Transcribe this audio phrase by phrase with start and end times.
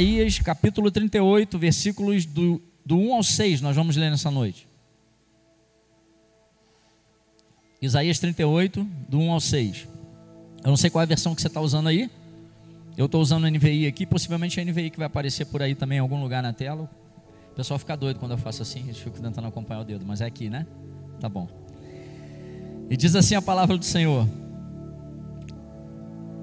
[0.00, 4.66] Isaías capítulo 38, versículos do, do 1 ao 6, nós vamos ler nessa noite.
[7.82, 9.86] Isaías 38, do 1 ao 6.
[10.64, 12.10] Eu não sei qual é a versão que você está usando aí.
[12.96, 15.98] Eu estou usando a NVI aqui, possivelmente a NVI que vai aparecer por aí também
[15.98, 16.90] em algum lugar na tela.
[17.52, 20.22] O pessoal fica doido quando eu faço assim, eles ficam tentando acompanhar o dedo, mas
[20.22, 20.66] é aqui, né?
[21.20, 21.46] Tá bom.
[22.88, 24.26] E diz assim a palavra do Senhor: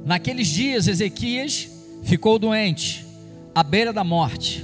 [0.05, 1.69] Naqueles dias, Ezequias
[2.03, 3.06] ficou doente,
[3.57, 4.63] à beira da morte.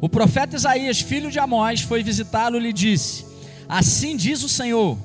[0.00, 3.26] O profeta Isaías, filho de Amós, foi visitá-lo e lhe disse:
[3.68, 4.96] Assim diz o Senhor: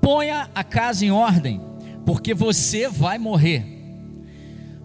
[0.00, 1.60] Ponha a casa em ordem,
[2.06, 3.66] porque você vai morrer.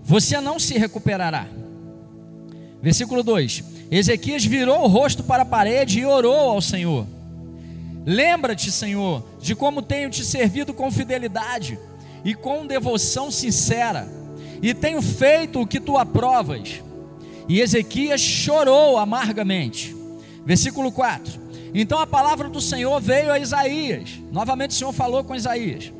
[0.03, 1.47] Você não se recuperará.
[2.81, 7.07] Versículo 2: Ezequias virou o rosto para a parede e orou ao Senhor.
[8.05, 11.79] Lembra-te, Senhor, de como tenho te servido com fidelidade
[12.25, 14.05] e com devoção sincera,
[14.61, 16.88] e tenho feito o que tu aprovas.
[17.49, 19.95] E Ezequias chorou amargamente.
[20.45, 21.33] Versículo 4:
[21.73, 24.11] Então a palavra do Senhor veio a Isaías.
[24.31, 25.91] Novamente o Senhor falou com Isaías.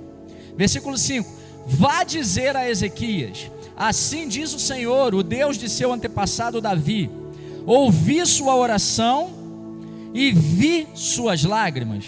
[0.55, 1.27] Versículo 5:
[1.65, 7.09] Vá dizer a Ezequias: Assim diz o Senhor, o Deus de seu antepassado Davi:
[7.65, 9.31] Ouvi sua oração
[10.13, 12.05] e vi suas lágrimas.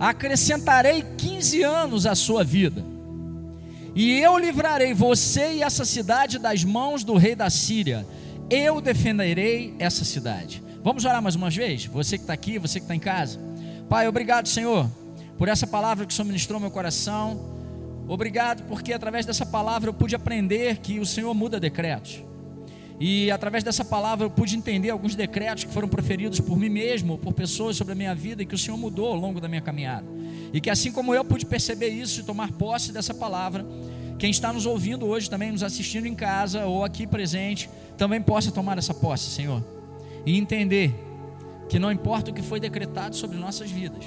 [0.00, 2.84] Acrescentarei 15 anos à sua vida.
[3.94, 8.04] E eu livrarei você e essa cidade das mãos do rei da Síria.
[8.50, 10.62] Eu defenderei essa cidade.
[10.82, 11.86] Vamos orar mais uma vez?
[11.86, 13.40] Você que está aqui, você que está em casa.
[13.88, 14.86] Pai, obrigado, Senhor,
[15.38, 17.54] por essa palavra que o Senhor ministrou meu coração.
[18.06, 22.22] Obrigado porque através dessa palavra eu pude aprender que o Senhor muda decretos.
[23.00, 27.16] E através dessa palavra eu pude entender alguns decretos que foram proferidos por mim mesmo,
[27.16, 29.62] por pessoas sobre a minha vida e que o Senhor mudou ao longo da minha
[29.62, 30.06] caminhada.
[30.52, 33.66] E que assim como eu pude perceber isso e tomar posse dessa palavra,
[34.18, 38.50] quem está nos ouvindo hoje também, nos assistindo em casa ou aqui presente, também possa
[38.50, 39.62] tomar essa posse, Senhor.
[40.26, 40.94] E entender
[41.68, 44.04] que não importa o que foi decretado sobre nossas vidas,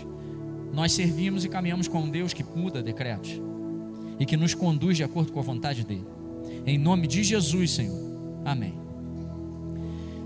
[0.73, 3.41] nós servimos e caminhamos com um Deus que muda decretos
[4.19, 6.05] e que nos conduz de acordo com a vontade dele.
[6.65, 7.97] Em nome de Jesus, Senhor.
[8.45, 8.73] Amém.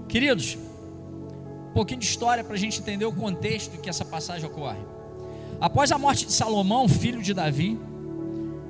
[0.08, 0.58] Queridos,
[1.70, 4.82] um pouquinho de história para a gente entender o contexto em que essa passagem ocorre.
[5.60, 7.80] Após a morte de Salomão, filho de Davi,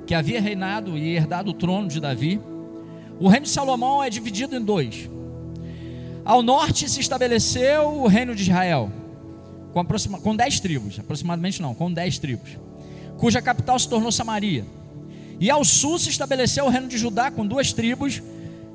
[0.06, 2.40] que havia reinado e herdado o trono de Davi,
[3.22, 5.08] o reino de Salomão é dividido em dois.
[6.24, 8.90] Ao norte se estabeleceu o reino de Israel,
[9.72, 12.58] com, aproxima, com dez tribos, aproximadamente não, com dez tribos,
[13.18, 14.66] cuja capital se tornou Samaria.
[15.38, 18.20] E ao sul se estabeleceu o reino de Judá, com duas tribos,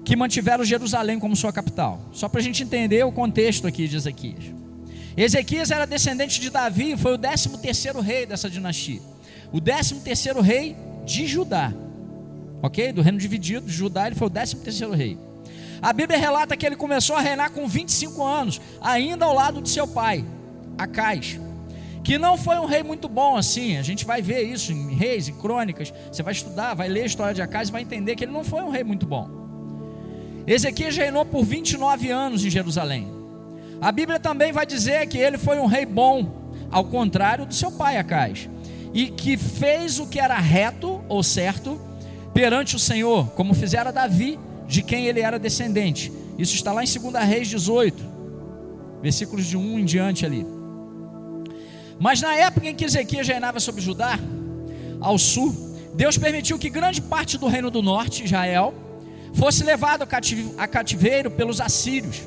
[0.06, 2.00] que mantiveram Jerusalém como sua capital.
[2.14, 4.46] Só para a gente entender o contexto aqui de Ezequias.
[5.18, 9.02] Ezequias era descendente de Davi e foi o 13 terceiro rei dessa dinastia.
[9.52, 11.74] O 13 terceiro rei de Judá.
[12.62, 12.91] Ok?
[12.91, 15.18] Do reino dividido Judá, ele foi o 13 terceiro rei.
[15.81, 19.69] A Bíblia relata que ele começou a reinar com 25 anos, ainda ao lado de
[19.69, 20.25] seu pai,
[20.78, 21.40] Acais.
[22.03, 23.78] Que não foi um rei muito bom assim.
[23.78, 25.94] A gente vai ver isso em reis, em crônicas.
[26.12, 28.44] Você vai estudar, vai ler a história de Acais e vai entender que ele não
[28.44, 29.29] foi um rei muito bom.
[30.47, 33.07] Ezequias reinou por 29 anos em Jerusalém.
[33.81, 37.72] A Bíblia também vai dizer que ele foi um rei bom, ao contrário do seu
[37.72, 38.50] pai Acais,
[38.94, 41.79] e que fez o que era reto ou certo
[42.38, 44.38] perante o Senhor, como fizera Davi,
[44.68, 46.14] de quem ele era descendente.
[46.38, 48.06] Isso está lá em 2 Reis 18,
[49.02, 50.46] versículos de 1 em diante ali.
[52.00, 54.20] Mas na época em que Ezequias reinava sobre Judá,
[55.02, 55.52] ao sul,
[55.96, 58.72] Deus permitiu que grande parte do reino do norte, Israel,
[59.34, 62.22] fosse levado a cativeiro pelos assírios,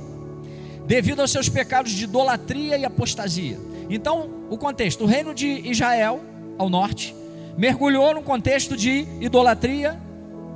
[0.88, 3.60] devido aos seus pecados de idolatria e apostasia.
[3.88, 6.20] Então, o contexto: o reino de Israel,
[6.58, 7.14] ao norte,
[7.56, 10.00] mergulhou num contexto de idolatria,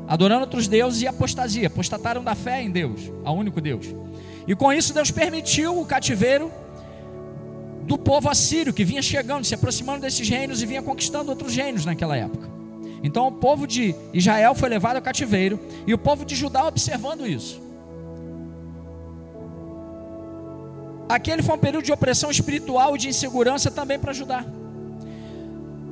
[0.06, 3.86] adorando outros deuses e apostasia, apostataram da fé em Deus, ao único Deus.
[4.46, 6.50] E com isso, Deus permitiu o cativeiro
[7.84, 11.84] do povo assírio que vinha chegando, se aproximando desses reinos e vinha conquistando outros reinos
[11.84, 12.48] naquela época.
[13.02, 17.26] Então o povo de Israel foi levado ao cativeiro e o povo de Judá observando
[17.26, 17.62] isso.
[21.06, 24.44] Aquele foi um período de opressão espiritual e de insegurança também para Judá.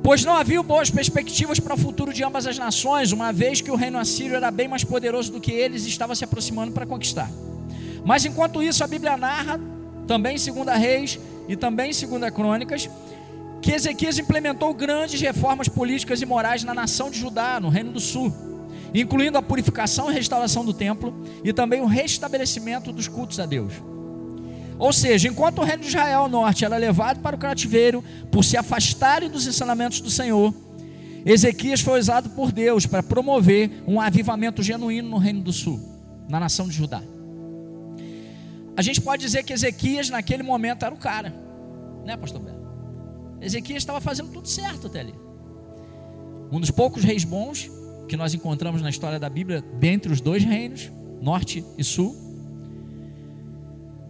[0.03, 3.71] Pois não havia boas perspectivas para o futuro de ambas as nações, uma vez que
[3.71, 6.85] o reino assírio era bem mais poderoso do que eles e estava se aproximando para
[6.85, 7.31] conquistar.
[8.03, 9.57] Mas enquanto isso, a Bíblia narra,
[10.05, 11.17] também em 2 Reis
[11.47, 12.89] e também em 2 Crônicas,
[13.61, 17.99] que Ezequias implementou grandes reformas políticas e morais na nação de Judá, no Reino do
[18.01, 18.33] Sul,
[18.93, 21.15] incluindo a purificação e restauração do templo
[21.45, 23.71] e também o restabelecimento dos cultos a Deus.
[24.83, 28.57] Ou seja, enquanto o reino de Israel norte era levado para o cativeiro por se
[28.57, 30.53] afastarem dos ensinamentos do Senhor,
[31.25, 35.79] Ezequias foi usado por Deus para promover um avivamento genuíno no reino do sul,
[36.27, 37.01] na nação de Judá.
[38.75, 41.33] a gente pode dizer que Ezequias naquele momento era o cara,
[42.03, 42.67] né, pastor Beto?
[43.39, 45.15] Ezequias estava fazendo tudo certo até ali.
[46.51, 47.71] Um dos poucos reis bons
[48.09, 50.91] que nós encontramos na história da Bíblia, dentre os dois reinos,
[51.21, 52.22] norte e sul.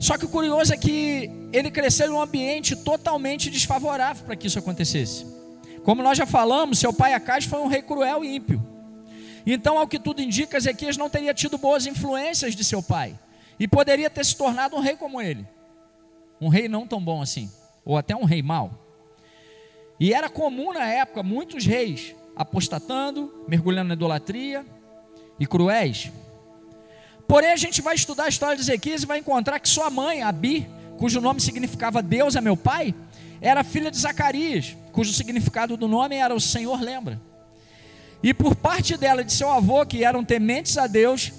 [0.04, 4.48] Só que o curioso é que ele cresceu em um ambiente totalmente desfavorável para que
[4.48, 5.26] isso acontecesse.
[5.86, 8.62] Como nós já falamos, seu pai Acais foi um rei cruel e ímpio.
[9.46, 13.18] Então, ao que tudo indica, Ezequias não teria tido boas influências de seu pai
[13.58, 15.48] e poderia ter se tornado um rei como ele.
[16.42, 17.50] Um rei não tão bom assim,
[17.86, 18.78] ou até um rei mau.
[19.98, 24.66] E era comum na época muitos reis apostatando, mergulhando na idolatria
[25.40, 26.12] e cruéis.
[27.28, 30.22] Porém, a gente vai estudar a história de Ezequias e vai encontrar que sua mãe,
[30.22, 30.68] Abi,
[30.98, 32.94] cujo nome significava Deus é meu pai,
[33.42, 37.20] era filha de Zacarias, cujo significado do nome era o Senhor lembra.
[38.22, 41.34] E por parte dela e de seu avô, que eram tementes a Deus,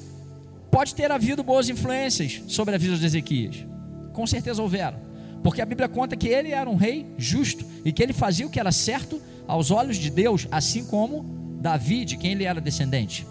[0.70, 3.64] pode ter havido boas influências sobre a vida de Ezequias.
[4.12, 4.98] Com certeza houveram.
[5.42, 8.50] Porque a Bíblia conta que ele era um rei justo e que ele fazia o
[8.50, 11.22] que era certo aos olhos de Deus, assim como
[11.60, 13.26] Davi, de quem ele era descendente.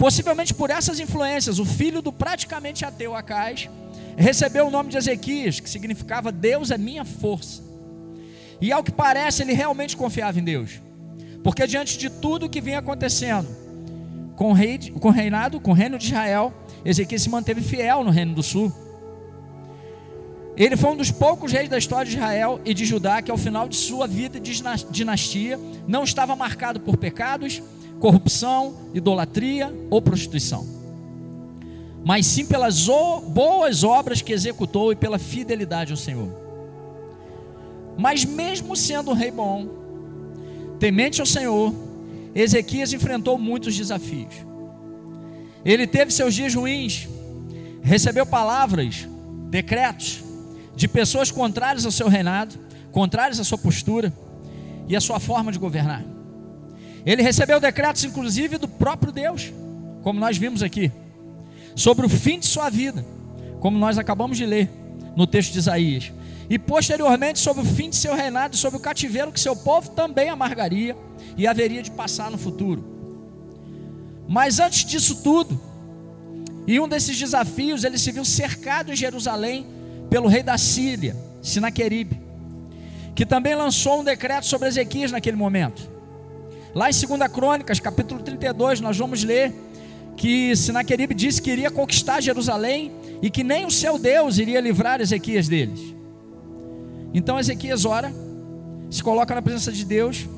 [0.00, 3.68] Possivelmente por essas influências, o filho do praticamente ateu Acais
[4.16, 7.62] recebeu o nome de Ezequias, que significava Deus é minha força.
[8.62, 10.80] E ao que parece, ele realmente confiava em Deus.
[11.44, 13.46] Porque diante de tudo que vinha acontecendo
[14.36, 16.50] com o, rei, com o reinado, com o reino de Israel,
[16.82, 18.72] Ezequias se manteve fiel no reino do sul.
[20.56, 23.36] Ele foi um dos poucos reis da história de Israel e de Judá que, ao
[23.36, 27.62] final de sua vida de dinastia, não estava marcado por pecados,
[28.00, 30.66] corrupção, idolatria ou prostituição,
[32.04, 32.88] mas sim pelas
[33.28, 36.28] boas obras que executou e pela fidelidade ao Senhor.
[37.98, 39.68] Mas, mesmo sendo um rei bom,
[40.78, 41.74] temente ao Senhor,
[42.34, 44.34] Ezequias enfrentou muitos desafios.
[45.62, 47.06] Ele teve seus dias ruins,
[47.82, 49.06] recebeu palavras,
[49.50, 50.24] decretos,
[50.74, 52.58] de pessoas contrárias ao seu reinado,
[52.90, 54.10] contrárias à sua postura
[54.88, 56.02] e à sua forma de governar.
[57.04, 59.52] Ele recebeu decretos, inclusive, do próprio Deus,
[60.02, 60.90] como nós vimos aqui,
[61.74, 63.04] sobre o fim de sua vida,
[63.60, 64.68] como nós acabamos de ler
[65.16, 66.12] no texto de Isaías,
[66.48, 70.28] e posteriormente sobre o fim de seu reinado, sobre o cativeiro que seu povo também
[70.28, 70.96] amargaria
[71.36, 72.84] e haveria de passar no futuro.
[74.28, 75.60] Mas antes disso tudo,
[76.66, 79.66] e um desses desafios, ele se viu cercado em Jerusalém
[80.08, 82.20] pelo rei da Síria, Sinaqueribe,
[83.14, 85.89] que também lançou um decreto sobre Ezequias naquele momento.
[86.74, 89.52] Lá em 2 Crônicas, capítulo 32, nós vamos ler
[90.16, 95.00] que Sinaqueribe disse que iria conquistar Jerusalém e que nem o seu Deus iria livrar
[95.00, 95.94] Ezequias deles.
[97.12, 98.12] Então Ezequias ora,
[98.88, 100.28] se coloca na presença de Deus,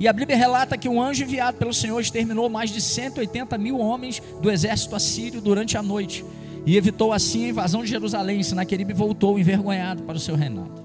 [0.00, 3.78] e a Bíblia relata que um anjo enviado pelo Senhor exterminou mais de 180 mil
[3.78, 6.24] homens do exército assírio durante a noite,
[6.66, 8.42] e evitou assim a invasão de Jerusalém.
[8.42, 10.82] Sinaqueribe voltou envergonhado para o seu reinado,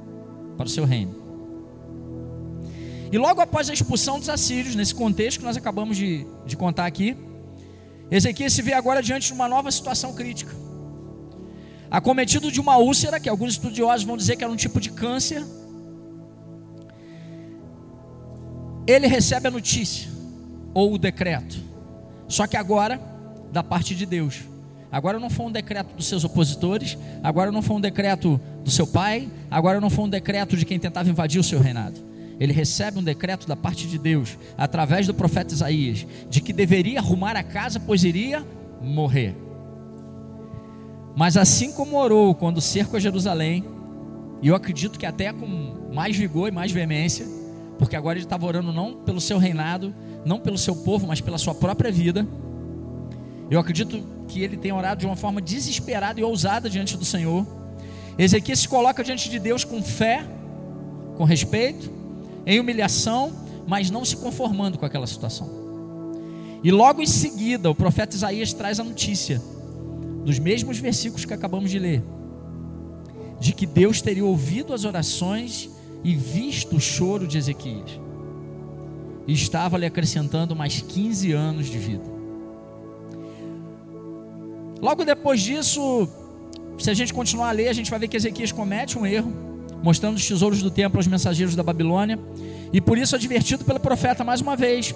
[0.55, 1.24] para o seu reino.
[3.15, 6.85] E logo após a expulsão dos assírios, nesse contexto que nós acabamos de, de contar
[6.85, 7.15] aqui,
[8.11, 10.51] Ezequias se vê agora diante de uma nova situação crítica.
[11.89, 15.41] Acometido de uma úlcera, que alguns estudiosos vão dizer que era um tipo de câncer,
[18.85, 20.09] ele recebe a notícia,
[20.73, 21.55] ou o decreto,
[22.27, 22.99] só que agora,
[23.49, 24.41] da parte de Deus.
[24.91, 28.85] Agora não foi um decreto dos seus opositores, agora não foi um decreto do seu
[28.85, 32.04] pai, agora não foi um decreto de quem tentava invadir o seu reinado.
[32.39, 36.99] Ele recebe um decreto da parte de Deus, através do profeta Isaías, de que deveria
[36.99, 38.45] arrumar a casa, pois iria
[38.81, 39.35] morrer.
[41.15, 43.63] Mas assim como orou quando cerco a Jerusalém,
[44.41, 45.47] e eu acredito que até com
[45.93, 47.25] mais vigor e mais veemência,
[47.79, 49.93] porque agora ele estava orando não pelo seu reinado,
[50.25, 52.27] não pelo seu povo, mas pela sua própria vida.
[53.49, 57.45] Eu acredito que ele tem orado de uma forma desesperada e ousada diante do Senhor.
[58.17, 60.25] Ezequias se coloca diante de Deus com fé,
[61.15, 61.89] com respeito,
[62.45, 63.31] em humilhação,
[63.67, 65.49] mas não se conformando com aquela situação.
[66.63, 69.41] E logo em seguida, o profeta Isaías traz a notícia,
[70.23, 72.03] dos mesmos versículos que acabamos de ler,
[73.39, 75.69] de que Deus teria ouvido as orações
[76.03, 77.99] e visto o choro de Ezequias,
[79.27, 82.15] e estava lhe acrescentando mais 15 anos de vida.
[84.81, 86.07] Logo depois disso,
[86.77, 89.54] se a gente continuar a ler, a gente vai ver que Ezequias comete um erro,
[89.81, 92.19] mostrando os tesouros do templo aos mensageiros da Babilônia,
[92.73, 94.93] e por isso advertido pelo profeta mais uma vez.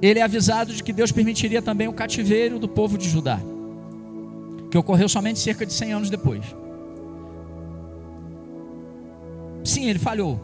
[0.00, 3.40] Ele é avisado de que Deus permitiria também o cativeiro do povo de Judá,
[4.70, 6.44] que ocorreu somente cerca de 100 anos depois.
[9.62, 10.40] Sim, ele falhou.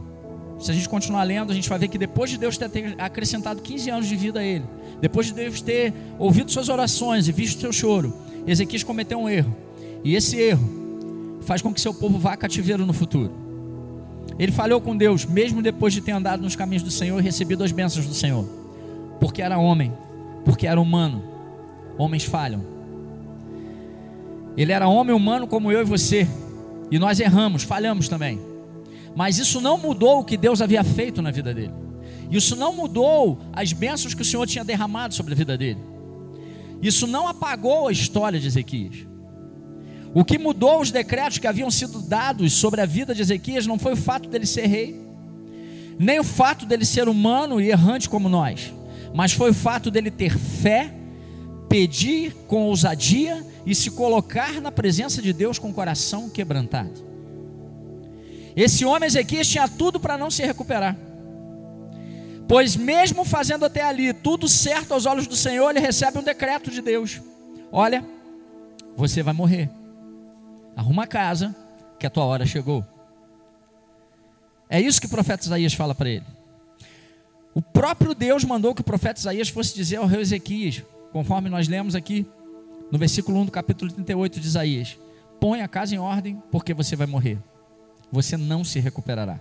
[0.58, 3.62] Se a gente continuar lendo, a gente vai ver que depois de Deus ter acrescentado
[3.62, 4.64] 15 anos de vida a ele,
[5.00, 8.14] depois de Deus ter ouvido suas orações e visto seu choro,
[8.46, 9.54] Ezequias cometeu um erro.
[10.04, 10.79] E esse erro
[11.42, 13.32] faz com que seu povo vá a cativeiro no futuro.
[14.38, 17.62] Ele falhou com Deus, mesmo depois de ter andado nos caminhos do Senhor e recebido
[17.62, 18.44] as bênçãos do Senhor.
[19.18, 19.92] Porque era homem,
[20.44, 21.22] porque era humano.
[21.98, 22.64] Homens falham.
[24.56, 26.26] Ele era homem humano como eu e você.
[26.90, 28.40] E nós erramos, falhamos também.
[29.14, 31.72] Mas isso não mudou o que Deus havia feito na vida dele.
[32.30, 35.80] Isso não mudou as bênçãos que o Senhor tinha derramado sobre a vida dele.
[36.80, 39.09] Isso não apagou a história de Ezequias.
[40.12, 43.78] O que mudou os decretos que haviam sido dados sobre a vida de Ezequias não
[43.78, 45.00] foi o fato dele ser rei,
[45.98, 48.72] nem o fato dele ser humano e errante como nós,
[49.14, 50.92] mas foi o fato dele ter fé,
[51.68, 57.08] pedir com ousadia e se colocar na presença de Deus com o coração quebrantado.
[58.56, 60.96] Esse homem Ezequias tinha tudo para não se recuperar.
[62.48, 66.68] Pois mesmo fazendo até ali tudo certo aos olhos do Senhor, ele recebe um decreto
[66.68, 67.20] de Deus.
[67.70, 68.04] Olha,
[68.96, 69.70] você vai morrer.
[70.80, 71.54] Arruma a casa,
[71.98, 72.82] que a tua hora chegou.
[74.66, 76.24] É isso que o profeta Isaías fala para ele.
[77.52, 80.82] O próprio Deus mandou que o profeta Isaías fosse dizer ao rei Ezequias,
[81.12, 82.26] conforme nós lemos aqui
[82.90, 84.98] no versículo 1 do capítulo 38 de Isaías:
[85.38, 87.38] Põe a casa em ordem, porque você vai morrer.
[88.10, 89.38] Você não se recuperará.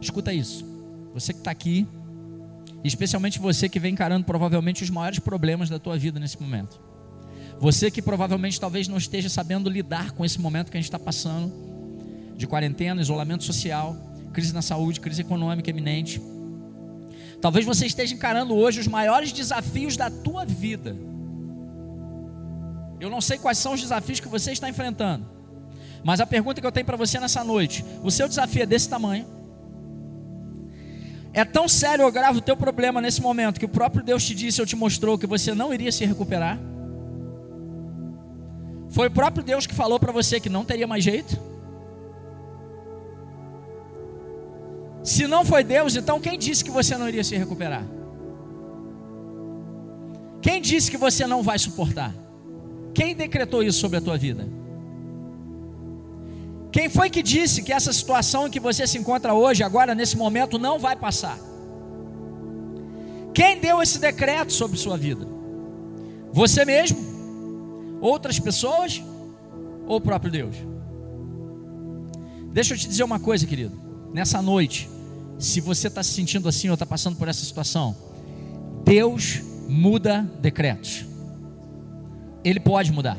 [0.00, 0.64] Escuta isso.
[1.12, 1.86] Você que está aqui,
[2.82, 6.80] especialmente você que vem encarando provavelmente os maiores problemas da tua vida nesse momento.
[7.60, 10.98] Você que provavelmente talvez não esteja sabendo lidar com esse momento que a gente está
[10.98, 11.52] passando,
[12.36, 13.96] de quarentena, isolamento social,
[14.32, 16.20] crise na saúde, crise econômica eminente.
[17.40, 20.96] Talvez você esteja encarando hoje os maiores desafios da tua vida.
[23.00, 25.26] Eu não sei quais são os desafios que você está enfrentando,
[26.02, 28.88] mas a pergunta que eu tenho para você nessa noite: o seu desafio é desse
[28.88, 29.26] tamanho?
[31.32, 34.34] É tão sério ou grave o teu problema nesse momento que o próprio Deus te
[34.34, 36.58] disse ou te mostrou que você não iria se recuperar?
[38.94, 41.36] Foi o próprio Deus que falou para você que não teria mais jeito?
[45.02, 47.84] Se não foi Deus, então quem disse que você não iria se recuperar?
[50.40, 52.14] Quem disse que você não vai suportar?
[52.94, 54.46] Quem decretou isso sobre a tua vida?
[56.70, 60.16] Quem foi que disse que essa situação em que você se encontra hoje, agora nesse
[60.16, 61.36] momento, não vai passar?
[63.34, 65.26] Quem deu esse decreto sobre sua vida?
[66.32, 67.13] Você mesmo?
[68.04, 69.02] Outras pessoas?
[69.86, 70.54] Ou o próprio Deus?
[72.52, 73.80] Deixa eu te dizer uma coisa, querido.
[74.12, 74.90] Nessa noite,
[75.38, 77.96] se você está se sentindo assim ou está passando por essa situação,
[78.84, 81.06] Deus muda decretos.
[82.44, 83.16] Ele pode mudar.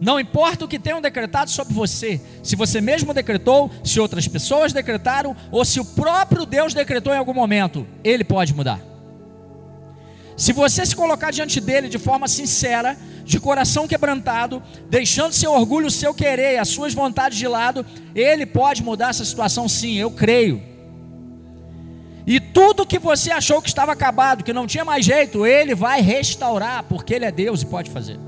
[0.00, 4.72] Não importa o que tenham decretado sobre você, se você mesmo decretou, se outras pessoas
[4.72, 8.93] decretaram, ou se o próprio Deus decretou em algum momento, Ele pode mudar.
[10.36, 15.90] Se você se colocar diante dele de forma sincera, de coração quebrantado, deixando seu orgulho,
[15.90, 20.60] seu querer, as suas vontades de lado, Ele pode mudar essa situação, sim, eu creio.
[22.26, 26.00] E tudo que você achou que estava acabado, que não tinha mais jeito, Ele vai
[26.00, 28.18] restaurar, porque Ele é Deus e pode fazer.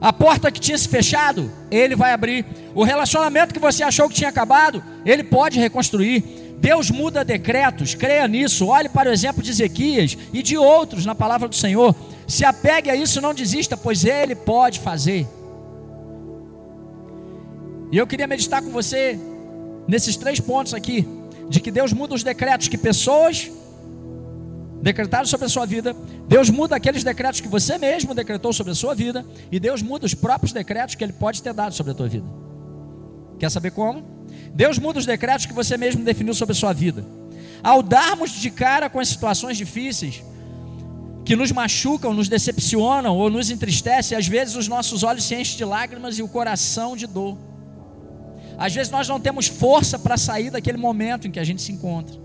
[0.00, 2.46] A porta que tinha se fechado, Ele vai abrir.
[2.74, 6.39] O relacionamento que você achou que tinha acabado, Ele pode reconstruir.
[6.60, 8.66] Deus muda decretos, creia nisso.
[8.66, 11.96] Olhe para o exemplo de Ezequias e de outros na palavra do Senhor.
[12.28, 15.26] Se apegue a isso, não desista, pois Ele pode fazer.
[17.90, 19.18] E eu queria meditar com você
[19.88, 21.08] nesses três pontos aqui:
[21.48, 23.50] de que Deus muda os decretos que pessoas
[24.82, 25.96] decretaram sobre a sua vida,
[26.28, 30.04] Deus muda aqueles decretos que você mesmo decretou sobre a sua vida, e Deus muda
[30.04, 32.26] os próprios decretos que Ele pode ter dado sobre a tua vida.
[33.38, 34.19] Quer saber como?
[34.54, 37.04] Deus muda os decretos que você mesmo definiu sobre a sua vida.
[37.62, 40.22] Ao darmos de cara com as situações difíceis,
[41.24, 45.56] que nos machucam, nos decepcionam ou nos entristecem, às vezes os nossos olhos se enchem
[45.56, 47.36] de lágrimas e o coração de dor.
[48.58, 51.72] Às vezes nós não temos força para sair daquele momento em que a gente se
[51.72, 52.16] encontra.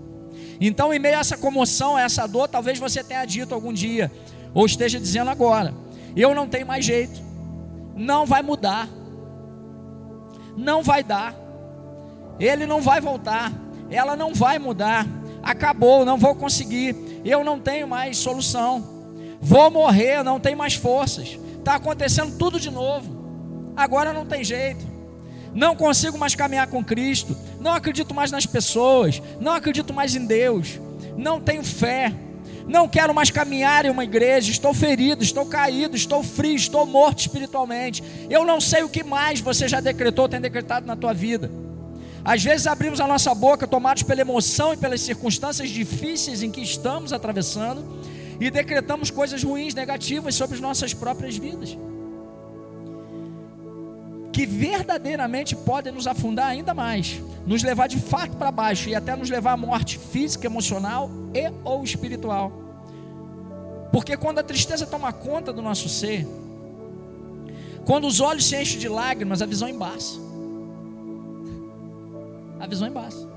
[0.60, 4.10] Então, em meio a essa comoção, a essa dor, talvez você tenha dito algum dia,
[4.52, 5.74] ou esteja dizendo agora:
[6.16, 7.20] eu não tenho mais jeito,
[7.94, 8.88] não vai mudar,
[10.56, 11.34] não vai dar,
[12.38, 13.52] ele não vai voltar,
[13.90, 15.06] ela não vai mudar,
[15.42, 18.84] acabou, não vou conseguir, eu não tenho mais solução,
[19.40, 24.96] vou morrer, não tenho mais forças, está acontecendo tudo de novo, agora não tem jeito.
[25.54, 30.26] Não consigo mais caminhar com Cristo, não acredito mais nas pessoas, não acredito mais em
[30.26, 30.78] Deus,
[31.16, 32.12] não tenho fé,
[32.66, 37.20] não quero mais caminhar em uma igreja, estou ferido, estou caído, estou frio, estou morto
[37.20, 38.02] espiritualmente.
[38.28, 41.50] Eu não sei o que mais você já decretou, tem decretado na tua vida.
[42.26, 46.60] Às vezes abrimos a nossa boca, tomados pela emoção e pelas circunstâncias difíceis em que
[46.60, 47.84] estamos atravessando,
[48.40, 51.78] e decretamos coisas ruins, negativas sobre as nossas próprias vidas.
[54.32, 59.14] Que verdadeiramente podem nos afundar ainda mais, nos levar de fato para baixo e até
[59.14, 62.50] nos levar à morte física, emocional e ou espiritual.
[63.92, 66.26] Porque quando a tristeza toma conta do nosso ser,
[67.84, 70.25] quando os olhos se enchem de lágrimas, a visão embaça.
[72.58, 73.28] A visão embaça.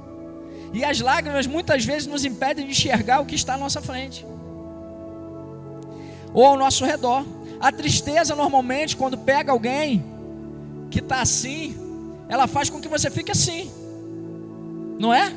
[0.73, 4.25] E as lágrimas muitas vezes nos impedem de enxergar o que está à nossa frente
[6.33, 7.25] ou ao nosso redor.
[7.59, 10.03] A tristeza, normalmente, quando pega alguém
[10.89, 11.75] que está assim,
[12.27, 13.69] ela faz com que você fique assim,
[14.99, 15.33] não é?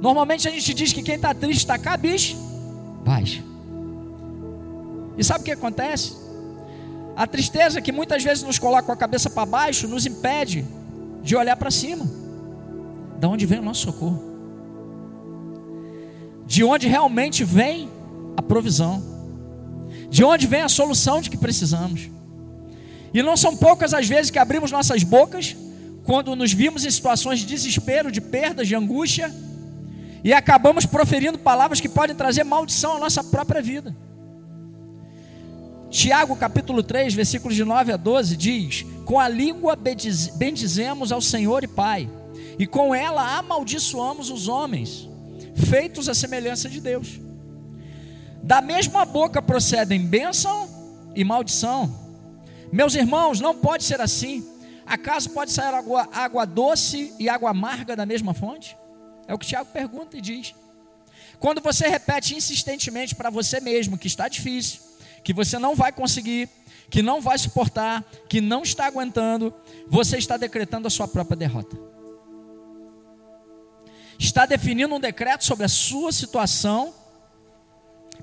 [0.00, 2.36] Normalmente a gente diz que quem está triste está cabicho,
[3.04, 3.42] baixa.
[5.16, 6.14] E sabe o que acontece?
[7.14, 10.66] A tristeza que muitas vezes nos coloca com a cabeça para baixo nos impede
[11.22, 12.06] de olhar para cima.
[13.18, 14.22] Da onde vem o nosso socorro?
[16.46, 17.88] De onde realmente vem
[18.36, 19.02] a provisão?
[20.08, 22.08] De onde vem a solução de que precisamos?
[23.12, 25.56] E não são poucas as vezes que abrimos nossas bocas
[26.04, 29.34] quando nos vimos em situações de desespero, de perdas, de angústia,
[30.22, 33.94] e acabamos proferindo palavras que podem trazer maldição à nossa própria vida.
[35.90, 41.64] Tiago capítulo 3, versículos de 9 a 12 diz: Com a língua bendizemos ao Senhor
[41.64, 42.08] e Pai,
[42.58, 45.08] e com ela amaldiçoamos os homens,
[45.54, 47.20] feitos à semelhança de Deus.
[48.42, 50.68] Da mesma boca procedem bênção
[51.14, 52.06] e maldição.
[52.72, 54.46] Meus irmãos, não pode ser assim.
[54.86, 58.76] Acaso pode sair água, água doce e água amarga da mesma fonte?
[59.26, 60.54] É o que Tiago pergunta e diz.
[61.40, 64.80] Quando você repete insistentemente para você mesmo que está difícil,
[65.24, 66.48] que você não vai conseguir,
[66.88, 69.52] que não vai suportar, que não está aguentando,
[69.88, 71.76] você está decretando a sua própria derrota.
[74.18, 76.94] Está definindo um decreto sobre a sua situação,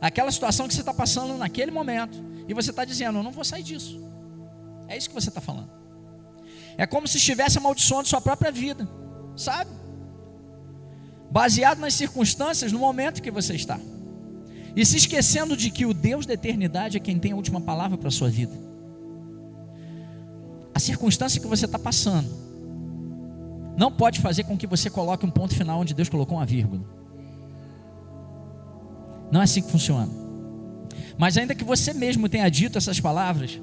[0.02, 3.44] aquela situação que você está passando naquele momento, e você está dizendo: Eu não vou
[3.44, 4.02] sair disso.
[4.88, 5.72] É isso que você está falando.
[6.78, 8.88] É como se estivesse amaldiçoando sua própria vida,
[9.36, 9.72] sabe?
[11.30, 13.80] Baseado nas circunstâncias, no momento que você está
[14.76, 17.98] e se esquecendo de que o Deus da eternidade é quem tem a última palavra
[17.98, 18.54] para a sua vida.
[20.74, 22.43] A circunstância que você está passando
[23.76, 26.82] não pode fazer com que você coloque um ponto final onde Deus colocou uma vírgula.
[29.32, 30.10] Não é assim que funciona.
[31.18, 33.60] Mas ainda que você mesmo tenha dito essas palavras,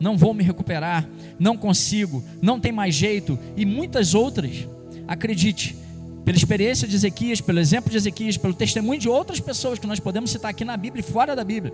[0.00, 4.68] não vou me recuperar, não consigo, não tem mais jeito e muitas outras,
[5.06, 5.76] acredite,
[6.24, 10.00] pela experiência de Ezequias, pelo exemplo de Ezequias, pelo testemunho de outras pessoas que nós
[10.00, 11.72] podemos citar aqui na Bíblia e fora da Bíblia.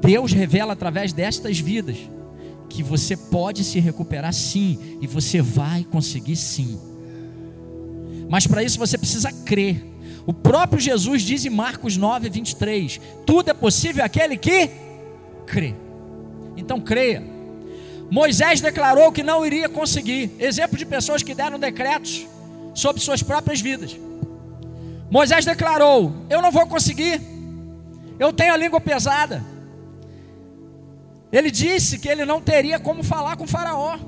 [0.00, 1.96] Deus revela através destas vidas
[2.70, 6.80] que você pode se recuperar sim e você vai conseguir sim.
[8.28, 9.84] Mas para isso você precisa crer.
[10.24, 14.70] O próprio Jesus diz em Marcos 9, 23: Tudo é possível aquele que
[15.46, 15.74] crê.
[16.56, 17.22] Então creia.
[18.08, 20.30] Moisés declarou que não iria conseguir.
[20.38, 22.26] Exemplo de pessoas que deram decretos
[22.72, 23.96] sobre suas próprias vidas.
[25.10, 27.20] Moisés declarou: Eu não vou conseguir,
[28.18, 29.44] eu tenho a língua pesada.
[31.32, 33.98] Ele disse que ele não teria como falar com Faraó.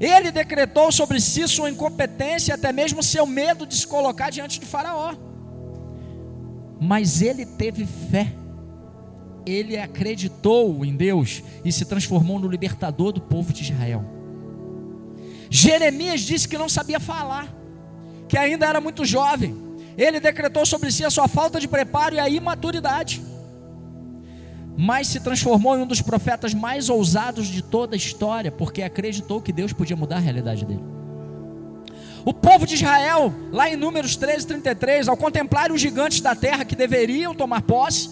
[0.00, 4.58] Ele decretou sobre si sua incompetência e até mesmo seu medo de se colocar diante
[4.58, 5.14] de Faraó.
[6.80, 8.32] Mas ele teve fé.
[9.46, 14.04] Ele acreditou em Deus e se transformou no libertador do povo de Israel.
[15.50, 17.54] Jeremias disse que não sabia falar,
[18.26, 19.54] que ainda era muito jovem.
[19.96, 23.22] Ele decretou sobre si a sua falta de preparo e a imaturidade.
[24.76, 29.40] Mas se transformou em um dos profetas mais ousados de toda a história, porque acreditou
[29.40, 30.82] que Deus podia mudar a realidade dele.
[32.24, 36.64] O povo de Israel, lá em Números 13, 33, ao contemplar os gigantes da terra
[36.64, 38.08] que deveriam tomar posse,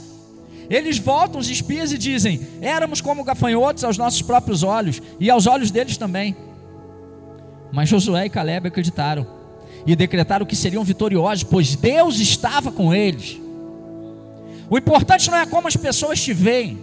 [0.68, 5.46] eles voltam os espias e dizem: Éramos como gafanhotos aos nossos próprios olhos, e aos
[5.46, 6.36] olhos deles também.
[7.72, 9.26] Mas Josué e Caleb acreditaram
[9.86, 13.40] e decretaram que seriam vitoriosos, pois Deus estava com eles.
[14.72, 16.78] O importante não é como as pessoas te veem,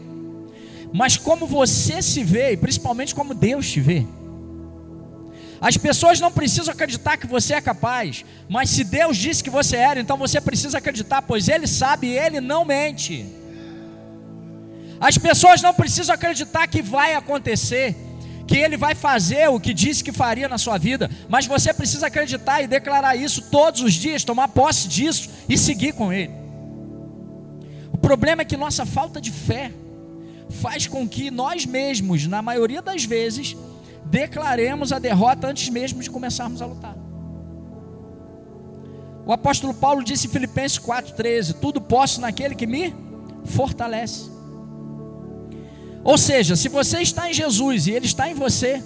[0.93, 4.05] mas como você se vê, e principalmente como Deus te vê.
[5.59, 9.75] As pessoas não precisam acreditar que você é capaz, mas se Deus disse que você
[9.75, 13.25] era, então você precisa acreditar, pois Ele sabe e Ele não mente.
[15.01, 17.95] As pessoas não precisam acreditar que vai acontecer,
[18.45, 22.05] que Ele vai fazer o que disse que faria na sua vida, mas você precisa
[22.05, 26.48] acreditar e declarar isso todos os dias, tomar posse disso e seguir com Ele.
[27.99, 29.73] O problema é que nossa falta de fé
[30.61, 33.57] faz com que nós mesmos, na maioria das vezes,
[34.05, 36.95] declaremos a derrota antes mesmo de começarmos a lutar.
[39.25, 42.95] O apóstolo Paulo disse em Filipenses 4,13: Tudo posso naquele que me
[43.43, 44.31] fortalece.
[46.01, 48.81] Ou seja, se você está em Jesus e Ele está em você,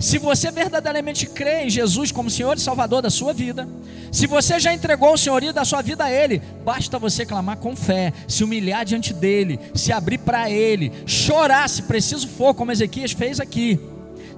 [0.00, 3.68] se você verdadeiramente crê em Jesus como Senhor e Salvador da sua vida,
[4.10, 7.76] se você já entregou o senhorio da sua vida a Ele, basta você clamar com
[7.76, 13.12] fé, se humilhar diante dEle, se abrir para Ele, chorar se preciso for, como Ezequias
[13.12, 13.78] fez aqui,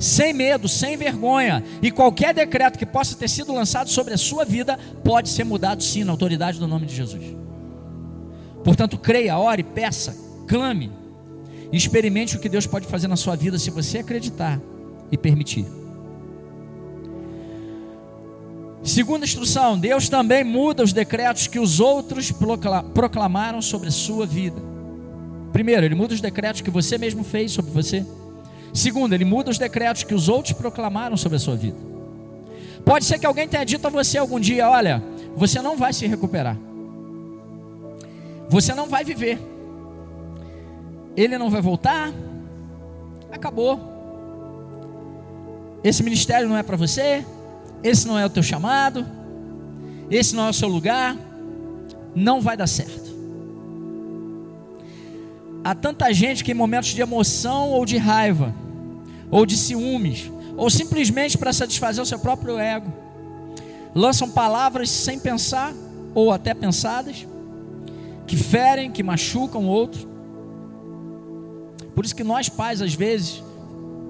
[0.00, 4.44] sem medo, sem vergonha, e qualquer decreto que possa ter sido lançado sobre a sua
[4.44, 7.22] vida pode ser mudado sim na autoridade do nome de Jesus.
[8.64, 10.12] Portanto, creia, ore, peça,
[10.48, 10.90] clame,
[11.72, 14.60] experimente o que Deus pode fazer na sua vida se você acreditar
[15.12, 15.66] e permitir.
[18.82, 22.32] Segunda instrução: Deus também muda os decretos que os outros
[22.94, 24.60] proclamaram sobre a sua vida.
[25.52, 28.04] Primeiro, Ele muda os decretos que você mesmo fez sobre você.
[28.72, 31.76] Segundo, Ele muda os decretos que os outros proclamaram sobre a sua vida.
[32.84, 35.02] Pode ser que alguém tenha dito a você algum dia: Olha,
[35.36, 36.56] você não vai se recuperar,
[38.48, 39.38] você não vai viver,
[41.16, 42.12] ele não vai voltar,
[43.30, 43.91] acabou.
[45.84, 47.24] Esse ministério não é para você,
[47.82, 49.04] esse não é o teu chamado,
[50.10, 51.16] esse não é o seu lugar,
[52.14, 53.12] não vai dar certo.
[55.64, 58.54] Há tanta gente que em momentos de emoção ou de raiva,
[59.30, 62.92] ou de ciúmes, ou simplesmente para satisfazer o seu próprio ego,
[63.94, 65.72] lançam palavras sem pensar
[66.14, 67.26] ou até pensadas,
[68.26, 70.08] que ferem, que machucam o outro.
[71.94, 73.42] Por isso que nós pais às vezes,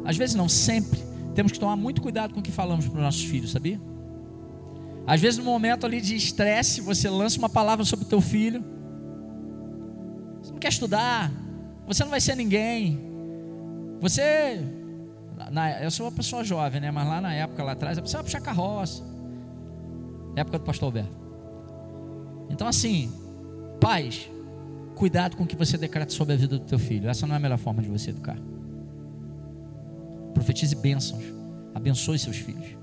[0.05, 1.01] às vezes não sempre,
[1.35, 3.81] temos que tomar muito cuidado com o que falamos para os nossos filhos, sabia?
[5.07, 8.65] Às vezes, no momento ali de estresse, você lança uma palavra sobre o teu filho.
[10.41, 11.33] Você não quer estudar,
[11.87, 13.01] você não vai ser ninguém.
[14.01, 14.61] Você,
[15.51, 16.91] na, eu sou uma pessoa jovem, né?
[16.91, 19.03] Mas lá na época, lá atrás, você vai puxar carroça.
[20.37, 21.23] Época do pastor Alberto.
[22.49, 23.13] Então, assim,
[23.81, 24.31] pais,
[24.95, 27.09] cuidado com o que você decreta sobre a vida do teu filho.
[27.09, 28.39] Essa não é a melhor forma de você educar.
[30.35, 31.25] Profetize bênçãos.
[31.75, 32.77] Abençoe seus filhos.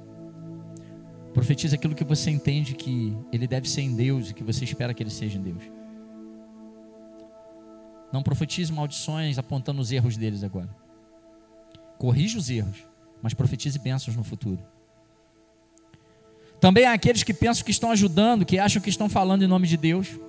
[1.34, 4.94] Profetize aquilo que você entende que ele deve ser em Deus e que você espera
[4.94, 5.64] que ele seja em Deus.
[8.12, 10.70] Não profetize maldições apontando os erros deles agora.
[11.98, 12.78] Corrija os erros,
[13.22, 14.60] mas profetize bênçãos no futuro.
[16.60, 19.68] Também há aqueles que pensam que estão ajudando, que acham que estão falando em nome
[19.68, 20.20] de Deus,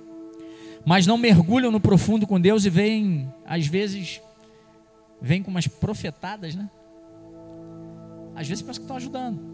[0.85, 4.21] mas não mergulham no profundo com Deus e vêm, às vezes,
[5.21, 6.69] vêm com umas profetadas, né?
[8.35, 9.51] Às vezes parece que estão ajudando.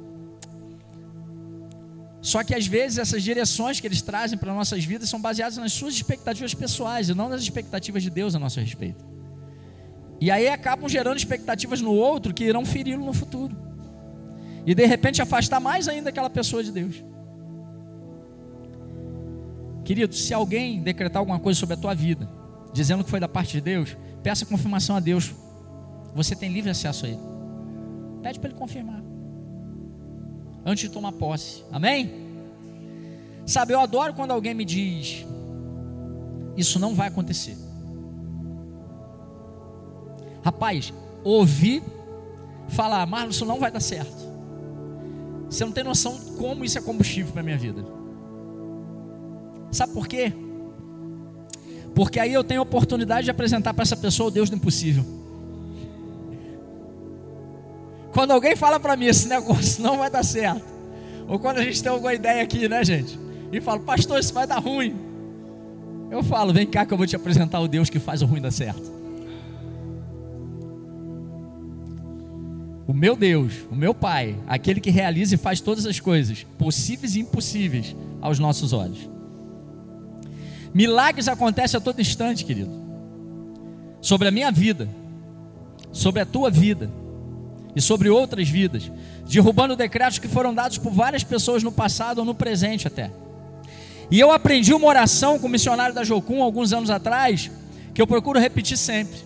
[2.22, 5.72] Só que às vezes essas direções que eles trazem para nossas vidas são baseadas nas
[5.72, 9.06] suas expectativas pessoais e não nas expectativas de Deus a nosso respeito.
[10.20, 13.56] E aí acabam gerando expectativas no outro que irão feri-lo no futuro.
[14.66, 17.04] E de repente afastar mais ainda aquela pessoa de Deus.
[19.86, 22.30] Querido, se alguém decretar alguma coisa sobre a tua vida,
[22.74, 25.34] dizendo que foi da parte de Deus, peça confirmação a Deus.
[26.14, 27.37] Você tem livre acesso a Ele.
[28.28, 29.02] Pede para ele confirmar.
[30.66, 31.64] Antes de tomar posse.
[31.72, 32.12] Amém?
[33.46, 35.26] Sabe, eu adoro quando alguém me diz:
[36.58, 37.56] Isso não vai acontecer.
[40.44, 41.82] Rapaz, ouvi
[42.68, 44.28] falar, Marlon, isso não vai dar certo.
[45.50, 47.86] Você não tem noção como isso é combustível para minha vida.
[49.72, 50.34] Sabe por quê?
[51.96, 55.17] Porque aí eu tenho a oportunidade de apresentar para essa pessoa o Deus do impossível.
[58.18, 60.66] Quando alguém fala para mim esse negócio não vai dar certo,
[61.28, 63.16] ou quando a gente tem alguma ideia aqui, né, gente?
[63.52, 64.96] E fala, pastor, isso vai dar ruim.
[66.10, 68.42] Eu falo, vem cá que eu vou te apresentar o Deus que faz o ruim
[68.42, 68.92] dar certo.
[72.88, 77.16] O meu Deus, o meu Pai, aquele que realiza e faz todas as coisas, possíveis
[77.16, 79.08] e impossíveis aos nossos olhos.
[80.74, 82.72] Milagres acontecem a todo instante, querido.
[84.02, 84.90] Sobre a minha vida,
[85.92, 86.90] sobre a tua vida
[87.78, 88.92] e sobre outras vidas,
[89.30, 93.12] derrubando decretos que foram dados por várias pessoas no passado ou no presente até.
[94.10, 97.52] E eu aprendi uma oração com o missionário da Jocum alguns anos atrás,
[97.94, 99.20] que eu procuro repetir sempre: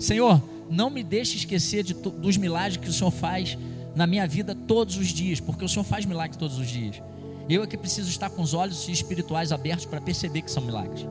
[0.00, 3.58] Senhor, não me deixe esquecer de, dos milagres que o Senhor faz
[3.94, 7.02] na minha vida todos os dias, porque o Senhor faz milagres todos os dias.
[7.50, 11.06] Eu é que preciso estar com os olhos espirituais abertos para perceber que são milagres.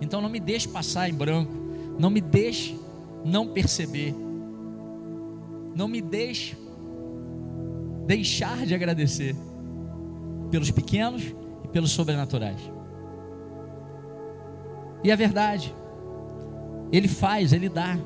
[0.00, 1.52] Então não me deixe passar em branco,
[1.96, 2.76] não me deixe
[3.24, 4.25] não perceber
[5.76, 6.56] não me deixe
[8.06, 9.36] deixar de agradecer
[10.50, 11.22] pelos pequenos
[11.64, 12.58] e pelos sobrenaturais.
[15.04, 15.74] E é verdade,
[16.90, 17.98] Ele faz, Ele dá.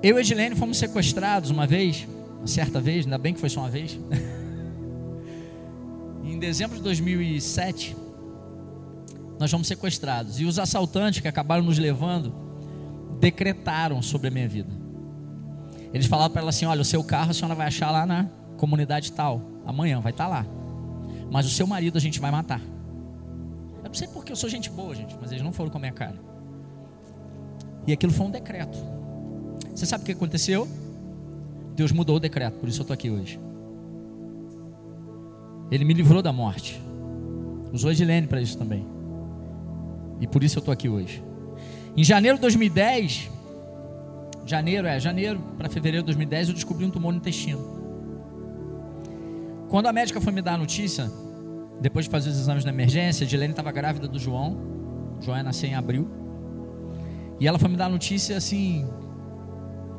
[0.00, 2.06] Eu e Edilene fomos sequestrados uma vez,
[2.38, 3.98] uma certa vez, ainda bem que foi só uma vez.
[6.22, 7.96] em dezembro de 2007,
[9.40, 10.38] nós fomos sequestrados.
[10.38, 12.32] E os assaltantes que acabaram nos levando
[13.18, 14.87] decretaram sobre a minha vida.
[15.92, 18.26] Eles falaram para ela assim: olha, o seu carro a senhora vai achar lá na
[18.56, 19.40] comunidade tal.
[19.66, 20.46] Amanhã vai estar tá lá.
[21.30, 22.60] Mas o seu marido a gente vai matar.
[23.82, 25.80] Eu não sei porque eu sou gente boa, gente, mas eles não foram com a
[25.80, 26.16] minha cara.
[27.86, 28.78] E aquilo foi um decreto.
[29.74, 30.68] Você sabe o que aconteceu?
[31.74, 33.38] Deus mudou o decreto, por isso eu estou aqui hoje.
[35.70, 36.80] Ele me livrou da morte.
[37.72, 38.86] Usou Edilene para isso também.
[40.20, 41.22] E por isso eu estou aqui hoje.
[41.96, 43.30] Em janeiro de 2010,
[44.48, 47.78] janeiro, é, janeiro para fevereiro de 2010, eu descobri um tumor no intestino.
[49.68, 51.10] Quando a médica foi me dar a notícia,
[51.80, 54.56] depois de fazer os exames na emergência, a Edilene estava grávida do João.
[55.18, 56.08] O João ia nascer em abril.
[57.38, 58.88] E ela foi me dar a notícia assim,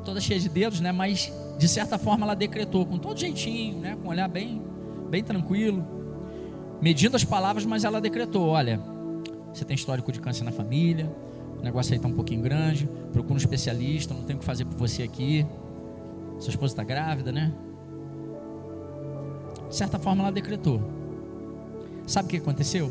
[0.04, 0.92] toda cheia de dedos, né?
[0.92, 3.96] Mas de certa forma ela decretou com todo jeitinho, né?
[4.02, 4.62] Com um olhar bem,
[5.10, 5.86] bem tranquilo,
[6.82, 8.82] medindo as palavras, mas ela decretou: olha,
[9.54, 11.10] você tem histórico de câncer na família,
[11.60, 14.66] o negócio aí está um pouquinho grande, procura um especialista, não tem o que fazer
[14.66, 15.46] por você aqui.
[16.40, 17.54] Sua esposa está grávida, né?
[19.68, 20.82] De certa forma ela decretou.
[22.08, 22.90] Sabe o que aconteceu?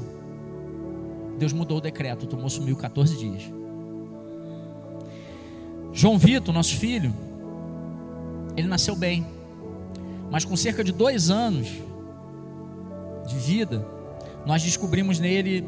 [1.39, 3.51] Deus mudou o decreto, o tumor sumiu 14 dias.
[5.93, 7.13] João Vitor, nosso filho,
[8.55, 9.27] ele nasceu bem,
[10.31, 11.69] mas com cerca de dois anos
[13.27, 13.85] de vida,
[14.45, 15.67] nós descobrimos nele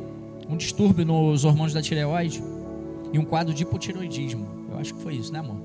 [0.48, 2.42] um distúrbio nos hormônios da tireoide
[3.12, 4.66] e um quadro de hipotiroidismo.
[4.70, 5.56] Eu acho que foi isso, né, amor?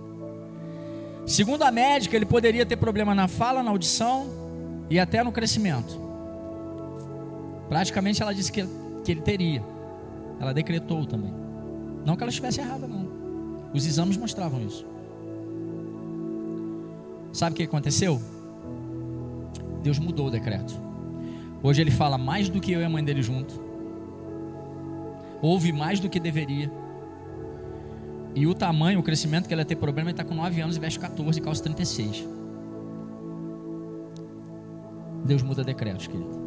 [1.26, 4.28] Segundo a médica, ele poderia ter problema na fala, na audição
[4.90, 6.00] e até no crescimento.
[7.68, 8.66] Praticamente ela disse que,
[9.04, 9.64] que ele teria.
[10.40, 11.34] Ela decretou também.
[12.06, 13.08] Não que ela estivesse errada, não.
[13.74, 14.86] Os exames mostravam isso.
[17.34, 18.22] Sabe o que aconteceu?
[19.82, 20.74] Deus mudou o decreto.
[21.62, 23.60] Hoje ele fala mais do que eu e a mãe dele junto.
[25.42, 26.72] Ouve mais do que deveria.
[28.36, 30.76] E o tamanho, o crescimento que ele ia ter problema, ele está com 9 anos
[30.76, 32.26] e veste 14 e calça 36.
[35.26, 36.44] Deus muda decretos, querido.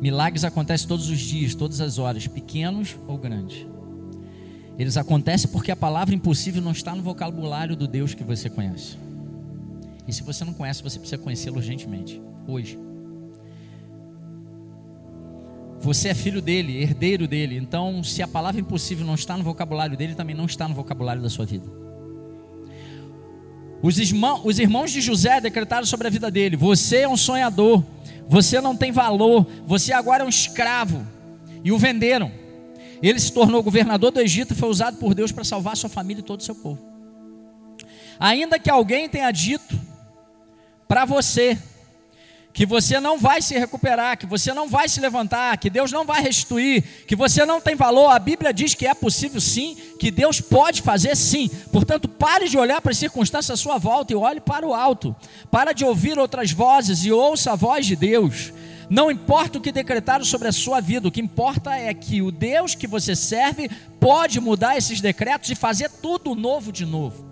[0.00, 3.66] Milagres acontecem todos os dias, todas as horas, pequenos ou grandes.
[4.78, 8.96] Eles acontecem porque a palavra impossível não está no vocabulário do Deus que você conhece.
[10.08, 12.78] E se você não conhece, você precisa conhecê-lo urgentemente, hoje.
[15.80, 17.56] Você é filho dele, herdeiro dele.
[17.56, 21.22] Então, se a palavra impossível não está no vocabulário dele, também não está no vocabulário
[21.22, 21.66] da sua vida.
[23.82, 27.82] Os irmãos, os irmãos de José decretaram sobre a vida dele: Você é um sonhador,
[28.28, 31.06] você não tem valor, você agora é um escravo.
[31.64, 32.30] E o venderam.
[33.02, 36.20] Ele se tornou governador do Egito e foi usado por Deus para salvar sua família
[36.20, 36.78] e todo o seu povo.
[38.18, 39.80] Ainda que alguém tenha dito
[40.86, 41.56] para você
[42.52, 46.04] que você não vai se recuperar, que você não vai se levantar, que Deus não
[46.04, 48.10] vai restituir, que você não tem valor.
[48.10, 51.48] A Bíblia diz que é possível sim, que Deus pode fazer sim.
[51.70, 55.14] Portanto, pare de olhar para as circunstâncias à sua volta e olhe para o alto.
[55.50, 58.52] Para de ouvir outras vozes e ouça a voz de Deus.
[58.90, 62.32] Não importa o que decretaram sobre a sua vida, o que importa é que o
[62.32, 67.30] Deus que você serve pode mudar esses decretos e fazer tudo novo de novo.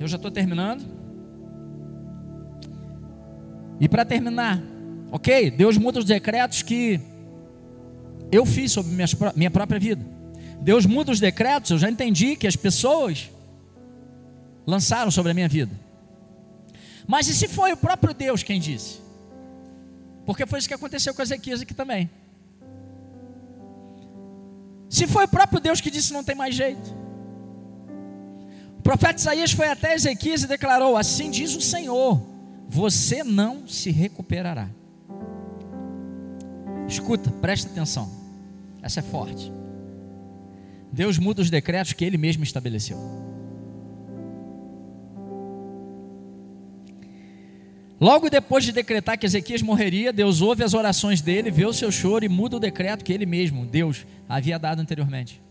[0.00, 0.97] Eu já estou terminando.
[3.80, 4.60] E para terminar,
[5.10, 5.50] ok?
[5.50, 7.00] Deus muda os decretos que
[8.30, 10.04] eu fiz sobre minha, minha própria vida.
[10.60, 13.30] Deus muda os decretos, eu já entendi que as pessoas
[14.66, 15.72] lançaram sobre a minha vida.
[17.06, 19.00] Mas e se foi o próprio Deus quem disse?
[20.26, 22.10] Porque foi isso que aconteceu com Ezequias aqui também.
[24.90, 26.94] Se foi o próprio Deus que disse não tem mais jeito.
[28.78, 32.20] O profeta Isaías foi até Ezequias e declarou: Assim diz o Senhor
[32.68, 34.68] você não se recuperará.
[36.86, 38.10] Escuta, presta atenção.
[38.82, 39.50] Essa é forte.
[40.92, 42.98] Deus muda os decretos que ele mesmo estabeleceu.
[48.00, 51.90] Logo depois de decretar que Ezequias morreria, Deus ouve as orações dele, vê o seu
[51.90, 55.42] choro e muda o decreto que ele mesmo, Deus, havia dado anteriormente.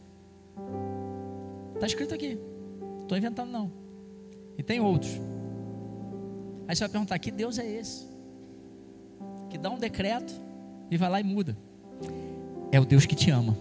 [1.73, 2.39] Está escrito aqui.
[3.01, 3.71] Estou inventando não.
[4.57, 5.11] E tem outros.
[6.67, 8.05] Aí você vai perguntar: que Deus é esse?
[9.49, 10.33] Que dá um decreto
[10.91, 11.57] e vai lá e muda.
[12.71, 13.57] É o Deus que te ama.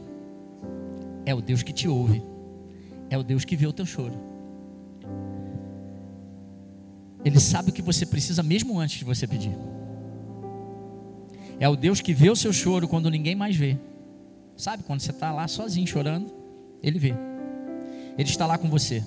[1.25, 2.23] É o Deus que te ouve.
[3.09, 4.15] É o Deus que vê o teu choro.
[7.25, 9.57] Ele sabe o que você precisa mesmo antes de você pedir.
[11.59, 13.79] É o Deus que vê o seu choro quando ninguém mais vê.
[14.57, 16.33] Sabe quando você está lá sozinho chorando?
[16.83, 17.15] Ele vê.
[18.17, 19.03] Ele está lá com você.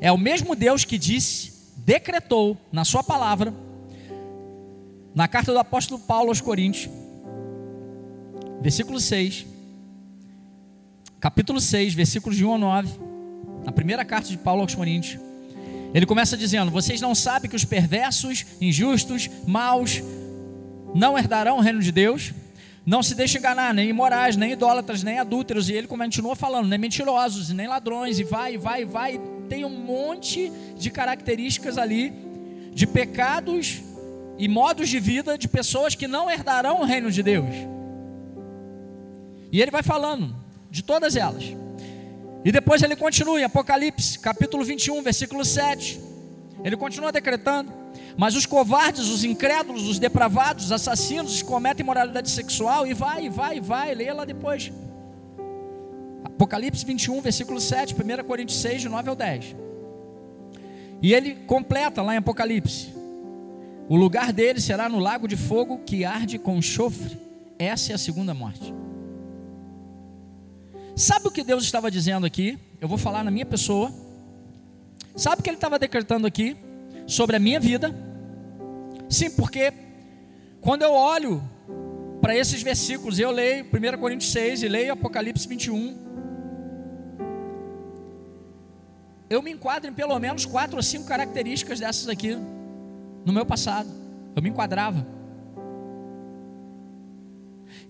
[0.00, 3.52] É o mesmo Deus que disse decretou na sua palavra
[5.14, 6.88] Na carta do apóstolo Paulo aos Coríntios,
[8.60, 9.46] versículo 6,
[11.18, 13.00] capítulo 6, versículos de 1 a 9,
[13.64, 15.20] na primeira carta de Paulo aos Coríntios,
[15.92, 20.02] ele começa dizendo: Vocês não sabem que os perversos, injustos, maus,
[20.94, 22.32] não herdarão o reino de Deus?
[22.84, 25.68] Não se deixe enganar, nem imorais, nem idólatras, nem adúlteros.
[25.68, 28.18] E ele continua falando, nem mentirosos, nem ladrões.
[28.18, 29.20] E vai, vai, vai.
[29.48, 32.12] Tem um monte de características ali,
[32.72, 33.82] de pecados
[34.38, 37.54] e modos de vida de pessoas que não herdarão o reino de Deus.
[39.50, 40.34] E ele vai falando
[40.70, 41.44] de todas elas.
[42.44, 46.00] E depois ele continua em Apocalipse, capítulo 21, versículo 7.
[46.64, 47.72] Ele continua decretando:
[48.16, 53.60] Mas os covardes, os incrédulos, os depravados, os assassinos, cometem imoralidade sexual, e vai, vai,
[53.60, 54.70] vai, leia lá depois.
[56.38, 59.56] Apocalipse 21, versículo 7, 1 Coríntios 6, de 9 ao 10.
[61.02, 62.94] E ele completa lá em Apocalipse:
[63.88, 67.18] o lugar dele será no lago de fogo que arde com enxofre.
[67.58, 68.72] Essa é a segunda morte.
[70.94, 72.56] Sabe o que Deus estava dizendo aqui?
[72.80, 73.92] Eu vou falar na minha pessoa.
[75.16, 76.56] Sabe o que ele estava decretando aqui
[77.04, 77.92] sobre a minha vida?
[79.08, 79.72] Sim, porque
[80.60, 81.42] quando eu olho
[82.20, 86.07] para esses versículos, eu leio 1 Coríntios 6 e leio Apocalipse 21.
[89.30, 92.36] Eu me enquadro em pelo menos quatro ou cinco características dessas aqui
[93.24, 93.88] no meu passado.
[94.34, 95.06] Eu me enquadrava.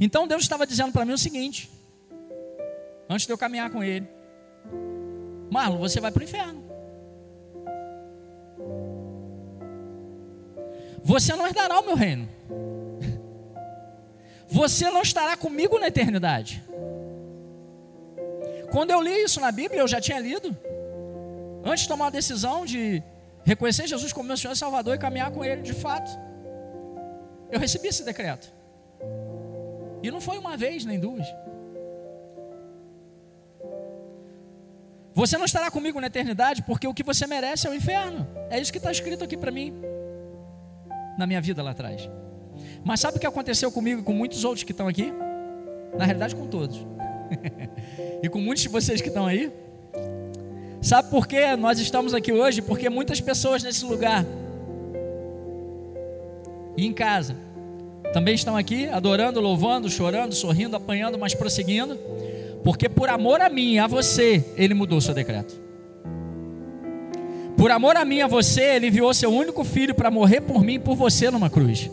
[0.00, 1.70] Então Deus estava dizendo para mim o seguinte:
[3.08, 4.08] antes de eu caminhar com Ele,
[5.50, 6.64] Marlon, você vai para o inferno.
[11.04, 12.28] Você não herdará o meu reino.
[14.48, 16.62] Você não estará comigo na eternidade.
[18.70, 20.56] Quando eu li isso na Bíblia, eu já tinha lido.
[21.64, 23.02] Antes de tomar a decisão de
[23.44, 26.10] reconhecer Jesus como meu Senhor e Salvador e caminhar com Ele de fato.
[27.50, 28.52] Eu recebi esse decreto.
[30.02, 31.26] E não foi uma vez nem duas.
[35.14, 38.26] Você não estará comigo na eternidade porque o que você merece é o inferno.
[38.50, 39.74] É isso que está escrito aqui para mim,
[41.18, 42.08] na minha vida lá atrás.
[42.84, 45.12] Mas sabe o que aconteceu comigo e com muitos outros que estão aqui?
[45.96, 46.86] Na realidade, com todos.
[48.22, 49.52] e com muitos de vocês que estão aí?
[50.80, 52.62] Sabe por que nós estamos aqui hoje?
[52.62, 54.24] Porque muitas pessoas nesse lugar
[56.76, 57.36] e em casa
[58.12, 61.98] também estão aqui adorando, louvando, chorando, sorrindo, apanhando, mas prosseguindo,
[62.62, 65.60] porque por amor a mim a você, Ele mudou seu decreto.
[67.56, 70.74] Por amor a mim a você, Ele enviou seu único filho para morrer por mim
[70.74, 71.90] e por você numa cruz.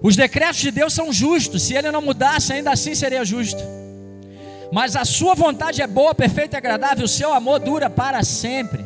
[0.00, 3.60] Os decretos de Deus são justos, se Ele não mudasse, ainda assim seria justo.
[4.72, 8.84] Mas a sua vontade é boa, perfeita e agradável, o seu amor dura para sempre.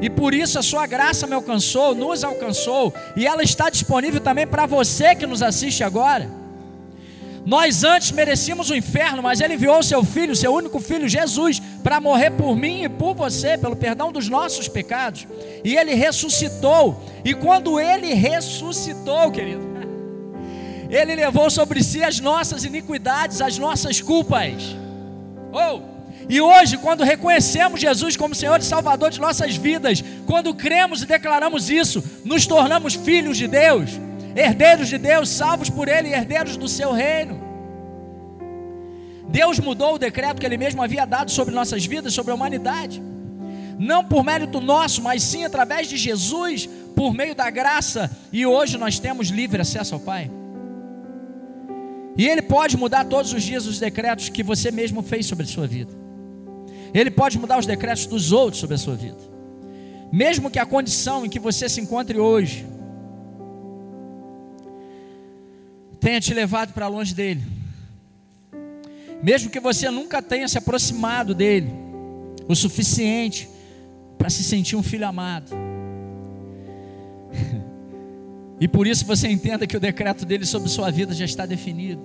[0.00, 4.46] E por isso a sua graça me alcançou, nos alcançou, e ela está disponível também
[4.46, 6.28] para você que nos assiste agora.
[7.46, 11.98] Nós antes merecíamos o inferno, mas Ele enviou seu filho, seu único filho, Jesus, para
[11.98, 15.26] morrer por mim e por você, pelo perdão dos nossos pecados.
[15.64, 17.02] E Ele ressuscitou.
[17.24, 19.66] E quando Ele ressuscitou, querido,
[20.90, 24.76] Ele levou sobre si as nossas iniquidades, as nossas culpas.
[25.52, 25.80] Oh,
[26.28, 31.06] e hoje, quando reconhecemos Jesus como Senhor e Salvador de nossas vidas, quando cremos e
[31.06, 33.90] declaramos isso, nos tornamos filhos de Deus,
[34.36, 37.40] herdeiros de Deus, salvos por Ele, herdeiros do seu reino.
[39.28, 43.02] Deus mudou o decreto que Ele mesmo havia dado sobre nossas vidas, sobre a humanidade,
[43.78, 48.76] não por mérito nosso, mas sim através de Jesus, por meio da graça, e hoje
[48.76, 50.30] nós temos livre acesso ao Pai.
[52.18, 55.48] E Ele pode mudar todos os dias os decretos que você mesmo fez sobre a
[55.48, 55.92] sua vida.
[56.92, 59.18] Ele pode mudar os decretos dos outros sobre a sua vida.
[60.10, 62.66] Mesmo que a condição em que você se encontre hoje
[66.00, 67.42] tenha te levado para longe dele.
[69.22, 71.70] Mesmo que você nunca tenha se aproximado dele
[72.48, 73.48] o suficiente
[74.16, 75.67] para se sentir um filho amado.
[78.60, 82.02] E por isso você entenda que o decreto dele sobre sua vida já está definido.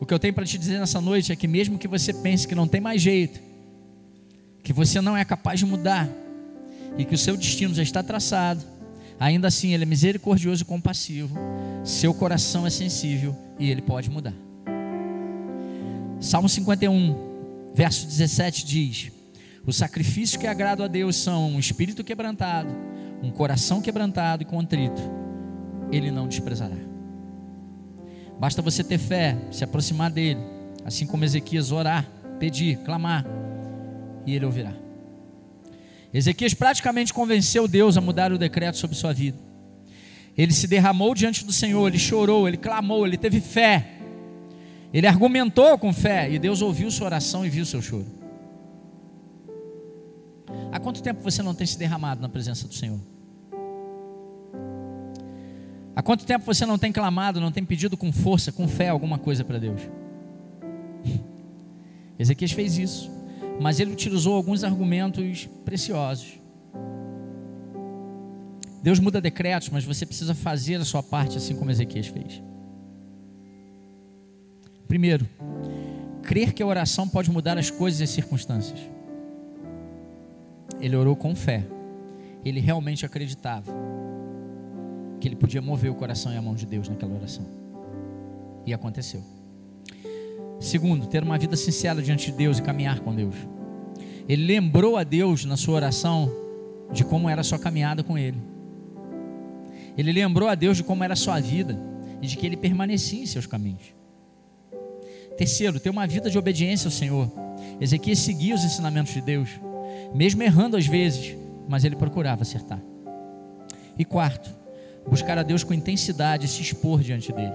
[0.00, 2.46] O que eu tenho para te dizer nessa noite é que, mesmo que você pense
[2.46, 3.40] que não tem mais jeito,
[4.62, 6.08] que você não é capaz de mudar,
[6.98, 8.64] e que o seu destino já está traçado,
[9.18, 11.36] ainda assim Ele é misericordioso e compassivo,
[11.84, 14.34] seu coração é sensível e Ele pode mudar.
[16.20, 19.12] Salmo 51, verso 17 diz:
[19.64, 22.74] O sacrifício que agrada a Deus são um espírito quebrantado
[23.24, 25.00] um coração quebrantado e contrito,
[25.90, 26.76] Ele não desprezará.
[28.38, 30.40] Basta você ter fé, se aproximar dEle,
[30.84, 32.06] assim como Ezequias orar,
[32.38, 33.24] pedir, clamar,
[34.26, 34.72] e Ele ouvirá.
[36.12, 39.38] Ezequias praticamente convenceu Deus a mudar o decreto sobre sua vida.
[40.36, 43.92] Ele se derramou diante do Senhor, ele chorou, ele clamou, ele teve fé.
[44.92, 48.06] Ele argumentou com fé e Deus ouviu sua oração e viu seu choro.
[50.70, 53.00] Há quanto tempo você não tem se derramado na presença do Senhor?
[55.96, 59.16] Há quanto tempo você não tem clamado, não tem pedido com força, com fé alguma
[59.16, 59.80] coisa para Deus?
[62.18, 63.10] Ezequias fez isso,
[63.60, 66.40] mas ele utilizou alguns argumentos preciosos.
[68.82, 72.42] Deus muda decretos, mas você precisa fazer a sua parte assim como Ezequias fez.
[74.88, 75.28] Primeiro,
[76.22, 78.80] crer que a oração pode mudar as coisas e as circunstâncias.
[80.80, 81.64] Ele orou com fé.
[82.44, 83.72] Ele realmente acreditava
[85.24, 87.46] que ele podia mover o coração e a mão de Deus naquela oração.
[88.66, 89.22] E aconteceu.
[90.60, 93.34] Segundo, ter uma vida sincera diante de Deus e caminhar com Deus.
[94.28, 96.30] Ele lembrou a Deus na sua oração
[96.92, 98.36] de como era a sua caminhada com Ele.
[99.96, 101.80] Ele lembrou a Deus de como era a sua vida
[102.20, 103.94] e de que ele permanecia em seus caminhos.
[105.38, 107.32] Terceiro, ter uma vida de obediência ao Senhor.
[107.80, 109.48] Ezequias seguia os ensinamentos de Deus,
[110.14, 111.34] mesmo errando às vezes,
[111.66, 112.82] mas ele procurava acertar.
[113.98, 114.63] E quarto,
[115.08, 117.52] buscar a Deus com intensidade e se expor diante dele.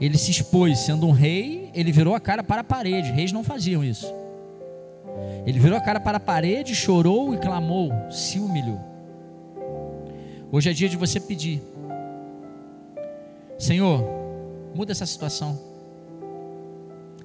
[0.00, 3.12] Ele se expôs, sendo um rei, ele virou a cara para a parede.
[3.12, 4.12] Reis não faziam isso.
[5.46, 8.80] Ele virou a cara para a parede, chorou e clamou, se humilhou.
[10.50, 11.62] Hoje é dia de você pedir:
[13.58, 14.04] Senhor,
[14.74, 15.71] muda essa situação.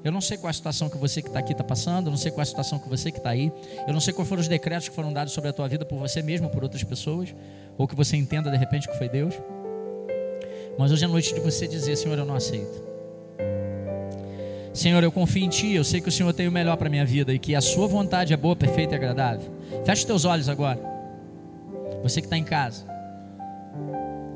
[0.08, 2.18] Eu não sei qual a situação que você que está aqui está passando, eu não
[2.18, 3.52] sei qual a situação que você que está aí,
[3.86, 6.00] eu não sei quais foram os decretos que foram dados sobre a tua vida por
[6.00, 7.36] você mesmo, por outras pessoas,
[7.78, 9.34] ou que você entenda de repente que foi Deus.
[10.80, 12.82] Mas hoje é noite de você dizer: Senhor, eu não aceito.
[14.74, 16.90] Senhor, eu confio em Ti, eu sei que o Senhor tem o melhor para a
[16.90, 19.52] minha vida e que a Sua vontade é boa, perfeita e agradável.
[19.84, 20.80] Feche os teus olhos agora.
[22.02, 22.86] Você que está em casa.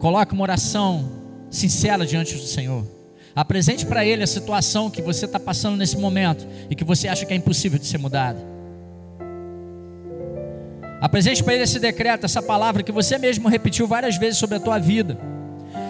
[0.02, 1.10] Coloque uma oração
[1.50, 3.01] sincera diante do Senhor.
[3.36, 7.26] Apresente para Ele a situação que você está passando nesse momento e que você acha
[7.26, 8.40] que é impossível de ser mudada.
[11.00, 14.60] Apresente para Ele esse decreto, essa palavra que você mesmo repetiu várias vezes sobre a
[14.60, 15.18] tua vida,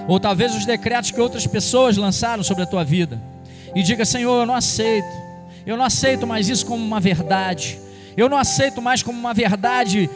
[0.08, 3.22] ou talvez os decretos que outras pessoas lançaram sobre a tua vida,
[3.76, 5.12] e diga: Senhor, eu não aceito,
[5.66, 7.80] eu não aceito mais isso como uma verdade,
[8.16, 10.10] eu não aceito mais como uma verdade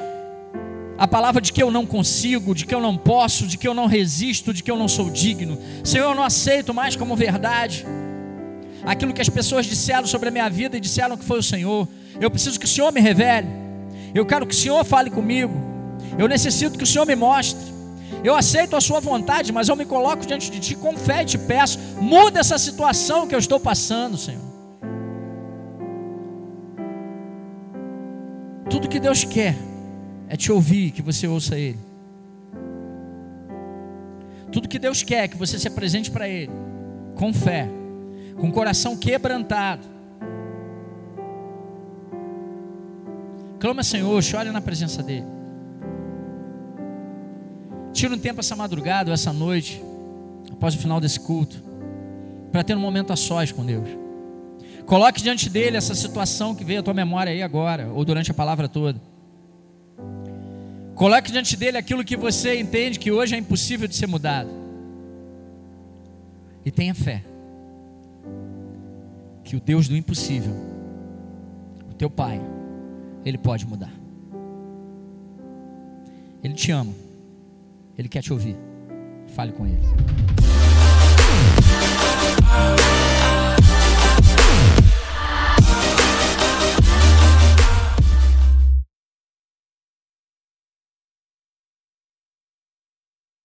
[0.98, 3.74] a palavra de que eu não consigo, de que eu não posso, de que eu
[3.74, 5.58] não resisto, de que eu não sou digno.
[5.84, 7.86] Senhor, eu não aceito mais como verdade
[8.86, 11.88] aquilo que as pessoas disseram sobre a minha vida e disseram que foi o Senhor.
[12.22, 13.48] Eu preciso que o Senhor me revele.
[14.14, 15.54] Eu quero que o Senhor fale comigo.
[16.18, 17.74] Eu necessito que o Senhor me mostre.
[18.24, 21.26] Eu aceito a Sua vontade, mas eu me coloco diante de Ti com fé e
[21.26, 24.42] te peço: muda essa situação que eu estou passando, Senhor.
[28.70, 29.56] Tudo que Deus quer
[30.28, 31.80] é te ouvir, que você ouça Ele.
[34.52, 36.52] Tudo que Deus quer é que você se apresente para Ele,
[37.16, 37.70] com fé,
[38.38, 39.86] com coração quebrantado.
[43.60, 45.26] Clama, Senhor, chore na presença dEle.
[47.94, 49.82] Tira um tempo essa madrugada, essa noite,
[50.52, 51.64] após o final desse culto,
[52.52, 53.88] para ter um momento a sós com Deus.
[54.86, 58.34] Coloque diante dele essa situação que veio à tua memória aí agora, ou durante a
[58.34, 59.02] palavra toda.
[60.96, 64.50] Coloque diante dele aquilo que você entende que hoje é impossível de ser mudado.
[66.66, 67.22] E tenha fé.
[69.44, 70.56] Que o Deus do impossível,
[71.92, 72.42] o teu Pai,
[73.24, 73.92] Ele pode mudar.
[76.42, 76.94] Ele te ama.
[77.98, 78.56] Ele quer te ouvir.
[79.36, 79.82] Fale com Ele.